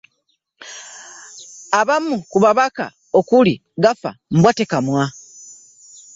Abamu 1.79 2.15
ku 2.31 2.37
babaka 2.43 2.85
okuli 3.19 3.53
Gaffa 3.83 4.11
Mbwatekamwa 4.35 5.03